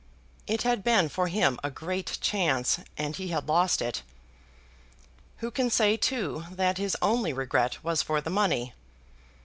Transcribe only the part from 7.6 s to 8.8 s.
was for the money?